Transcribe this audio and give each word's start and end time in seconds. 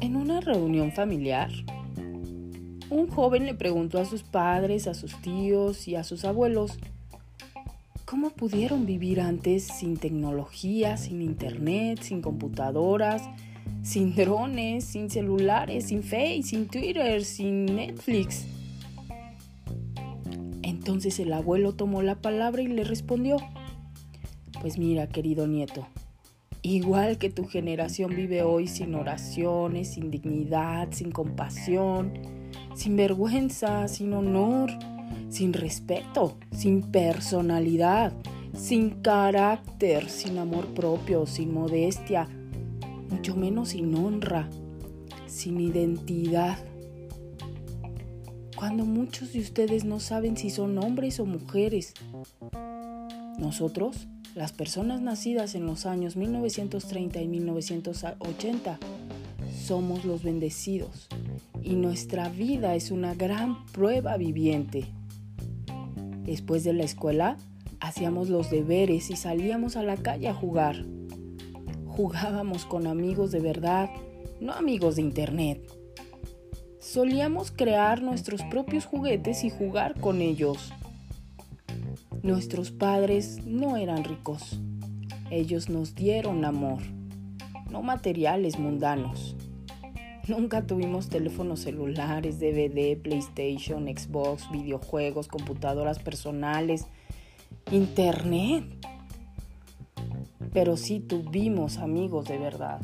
En 0.00 0.16
una 0.16 0.40
reunión 0.40 0.92
familiar, 0.92 1.50
un 2.90 3.08
joven 3.08 3.46
le 3.46 3.54
preguntó 3.54 3.98
a 3.98 4.04
sus 4.04 4.22
padres, 4.22 4.86
a 4.86 4.94
sus 4.94 5.14
tíos 5.20 5.86
y 5.88 5.96
a 5.96 6.04
sus 6.04 6.24
abuelos 6.24 6.78
cómo 8.04 8.30
pudieron 8.30 8.86
vivir 8.86 9.20
antes 9.20 9.64
sin 9.64 9.98
tecnología, 9.98 10.96
sin 10.96 11.20
internet, 11.20 12.00
sin 12.00 12.22
computadoras, 12.22 13.22
sin 13.82 14.14
drones, 14.14 14.84
sin 14.84 15.10
celulares, 15.10 15.88
sin 15.88 16.02
Face, 16.02 16.42
sin 16.44 16.68
Twitter, 16.68 17.22
sin 17.22 17.66
Netflix. 17.66 18.46
Entonces 20.88 21.20
el 21.20 21.34
abuelo 21.34 21.74
tomó 21.74 22.00
la 22.00 22.14
palabra 22.14 22.62
y 22.62 22.66
le 22.66 22.82
respondió, 22.82 23.36
pues 24.62 24.78
mira, 24.78 25.06
querido 25.06 25.46
nieto, 25.46 25.86
igual 26.62 27.18
que 27.18 27.28
tu 27.28 27.46
generación 27.46 28.16
vive 28.16 28.42
hoy 28.42 28.68
sin 28.68 28.94
oraciones, 28.94 29.92
sin 29.92 30.10
dignidad, 30.10 30.88
sin 30.92 31.10
compasión, 31.10 32.14
sin 32.74 32.96
vergüenza, 32.96 33.86
sin 33.86 34.14
honor, 34.14 34.70
sin 35.28 35.52
respeto, 35.52 36.38
sin 36.52 36.80
personalidad, 36.80 38.14
sin 38.54 39.02
carácter, 39.02 40.08
sin 40.08 40.38
amor 40.38 40.72
propio, 40.72 41.26
sin 41.26 41.52
modestia, 41.52 42.30
mucho 43.10 43.36
menos 43.36 43.68
sin 43.68 43.94
honra, 43.94 44.48
sin 45.26 45.60
identidad. 45.60 46.56
Cuando 48.58 48.84
muchos 48.84 49.34
de 49.34 49.38
ustedes 49.38 49.84
no 49.84 50.00
saben 50.00 50.36
si 50.36 50.50
son 50.50 50.76
hombres 50.78 51.20
o 51.20 51.26
mujeres. 51.26 51.94
Nosotros, 53.38 54.08
las 54.34 54.50
personas 54.50 55.00
nacidas 55.00 55.54
en 55.54 55.64
los 55.64 55.86
años 55.86 56.16
1930 56.16 57.22
y 57.22 57.28
1980, 57.28 58.80
somos 59.64 60.04
los 60.04 60.24
bendecidos 60.24 61.06
y 61.62 61.76
nuestra 61.76 62.30
vida 62.30 62.74
es 62.74 62.90
una 62.90 63.14
gran 63.14 63.64
prueba 63.66 64.16
viviente. 64.16 64.86
Después 66.24 66.64
de 66.64 66.72
la 66.72 66.82
escuela, 66.82 67.36
hacíamos 67.78 68.28
los 68.28 68.50
deberes 68.50 69.10
y 69.10 69.14
salíamos 69.14 69.76
a 69.76 69.84
la 69.84 69.96
calle 69.96 70.26
a 70.26 70.34
jugar. 70.34 70.84
Jugábamos 71.86 72.64
con 72.64 72.88
amigos 72.88 73.30
de 73.30 73.38
verdad, 73.38 73.88
no 74.40 74.52
amigos 74.52 74.96
de 74.96 75.02
internet. 75.02 75.62
Solíamos 76.80 77.50
crear 77.50 78.02
nuestros 78.02 78.42
propios 78.44 78.86
juguetes 78.86 79.42
y 79.42 79.50
jugar 79.50 80.00
con 80.00 80.20
ellos. 80.20 80.72
Nuestros 82.22 82.70
padres 82.70 83.44
no 83.44 83.76
eran 83.76 84.04
ricos. 84.04 84.60
Ellos 85.30 85.68
nos 85.68 85.96
dieron 85.96 86.44
amor, 86.44 86.80
no 87.70 87.82
materiales 87.82 88.60
mundanos. 88.60 89.36
Nunca 90.28 90.66
tuvimos 90.66 91.08
teléfonos 91.08 91.60
celulares, 91.60 92.38
DVD, 92.38 92.96
PlayStation, 92.96 93.86
Xbox, 93.86 94.48
videojuegos, 94.52 95.26
computadoras 95.26 95.98
personales, 95.98 96.86
internet. 97.72 98.64
Pero 100.52 100.76
sí 100.76 101.00
tuvimos 101.00 101.78
amigos 101.78 102.28
de 102.28 102.38
verdad. 102.38 102.80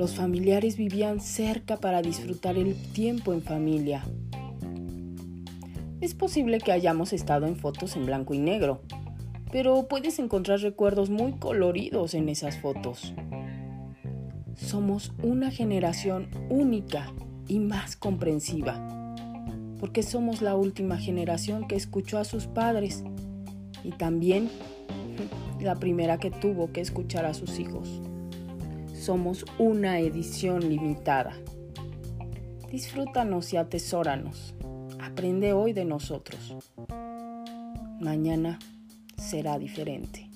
Los 0.00 0.14
familiares 0.14 0.78
vivían 0.78 1.20
cerca 1.20 1.76
para 1.76 2.00
disfrutar 2.00 2.56
el 2.56 2.74
tiempo 2.74 3.34
en 3.34 3.42
familia. 3.42 4.02
Es 6.00 6.14
posible 6.14 6.56
que 6.56 6.72
hayamos 6.72 7.12
estado 7.12 7.44
en 7.44 7.54
fotos 7.54 7.96
en 7.96 8.06
blanco 8.06 8.32
y 8.32 8.38
negro, 8.38 8.80
pero 9.52 9.88
puedes 9.88 10.18
encontrar 10.18 10.60
recuerdos 10.60 11.10
muy 11.10 11.32
coloridos 11.32 12.14
en 12.14 12.30
esas 12.30 12.56
fotos 12.56 13.12
somos 14.56 15.12
una 15.22 15.50
generación 15.50 16.28
única 16.48 17.12
y 17.46 17.58
más 17.58 17.96
comprensiva, 17.96 19.14
porque 19.78 20.02
somos 20.02 20.40
la 20.40 20.54
última 20.54 20.96
generación 20.96 21.68
que 21.68 21.76
escuchó 21.76 22.16
a 22.18 22.24
sus 22.24 22.46
padres 22.46 23.04
y 23.84 23.90
también 23.90 24.48
la 25.60 25.74
primera 25.76 26.18
que 26.18 26.30
tuvo 26.30 26.72
que 26.72 26.80
escuchar 26.80 27.26
a 27.26 27.34
sus 27.34 27.58
hijos. 27.58 28.00
Somos 29.00 29.46
una 29.56 29.98
edición 29.98 30.68
limitada. 30.68 31.32
Disfrútanos 32.70 33.50
y 33.54 33.56
atesóranos. 33.56 34.54
Aprende 35.00 35.54
hoy 35.54 35.72
de 35.72 35.86
nosotros. 35.86 36.54
Mañana 37.98 38.58
será 39.16 39.58
diferente. 39.58 40.28